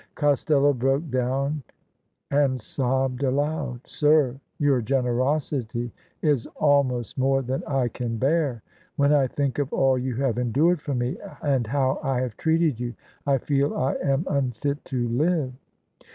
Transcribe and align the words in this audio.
"Costello 0.15 0.73
broke 0.73 1.11
down 1.11 1.61
and 2.31 2.59
sobbed 2.59 3.21
aloud." 3.21 3.81
Sir, 3.85 4.39
your 4.57 4.81
gen 4.81 5.03
erosity 5.03 5.91
is 6.23 6.47
almost 6.55 7.19
more 7.19 7.43
than 7.43 7.63
I 7.65 7.87
can 7.87 8.17
bear. 8.17 8.63
When 8.95 9.13
I 9.13 9.27
think 9.27 9.59
of 9.59 9.71
all 9.71 9.99
you 9.99 10.15
have 10.15 10.39
endured 10.39 10.81
for 10.81 10.95
me 10.95 11.17
and 11.43 11.67
how 11.67 11.99
I 12.01 12.21
have 12.21 12.35
treated 12.35 12.79
you, 12.79 12.95
I 13.27 13.37
feel 13.37 13.77
I 13.77 13.93
am 14.01 14.25
unfit 14.27 14.83
to 14.85 15.07
live! 15.07 15.53